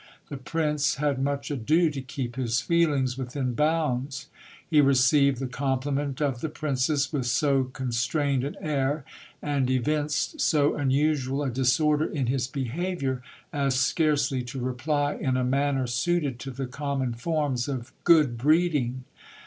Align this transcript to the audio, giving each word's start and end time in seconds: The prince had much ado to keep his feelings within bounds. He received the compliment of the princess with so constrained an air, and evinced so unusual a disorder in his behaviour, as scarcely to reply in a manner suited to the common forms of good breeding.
The 0.29 0.37
prince 0.37 0.95
had 0.95 1.21
much 1.23 1.51
ado 1.51 1.91
to 1.91 2.01
keep 2.01 2.35
his 2.35 2.59
feelings 2.59 3.19
within 3.19 3.53
bounds. 3.53 4.29
He 4.67 4.81
received 4.81 5.37
the 5.37 5.45
compliment 5.45 6.19
of 6.19 6.41
the 6.41 6.49
princess 6.49 7.13
with 7.13 7.27
so 7.27 7.65
constrained 7.65 8.43
an 8.43 8.55
air, 8.59 9.05
and 9.43 9.69
evinced 9.69 10.41
so 10.41 10.73
unusual 10.73 11.43
a 11.43 11.51
disorder 11.51 12.05
in 12.05 12.25
his 12.25 12.47
behaviour, 12.47 13.21
as 13.53 13.75
scarcely 13.79 14.41
to 14.45 14.59
reply 14.59 15.13
in 15.13 15.37
a 15.37 15.43
manner 15.43 15.85
suited 15.85 16.39
to 16.39 16.49
the 16.49 16.65
common 16.65 17.13
forms 17.13 17.67
of 17.67 17.91
good 18.03 18.39
breeding. 18.39 19.03